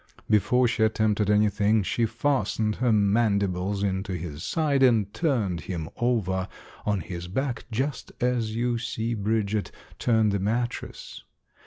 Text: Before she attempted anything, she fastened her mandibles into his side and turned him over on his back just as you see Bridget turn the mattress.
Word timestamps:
Before 0.27 0.67
she 0.67 0.81
attempted 0.81 1.29
anything, 1.29 1.83
she 1.83 2.07
fastened 2.07 2.77
her 2.77 2.91
mandibles 2.91 3.83
into 3.83 4.13
his 4.13 4.43
side 4.43 4.81
and 4.81 5.13
turned 5.13 5.61
him 5.61 5.89
over 5.97 6.47
on 6.87 7.01
his 7.01 7.27
back 7.27 7.65
just 7.71 8.11
as 8.19 8.55
you 8.55 8.79
see 8.79 9.13
Bridget 9.13 9.69
turn 9.99 10.29
the 10.29 10.39
mattress. 10.39 11.23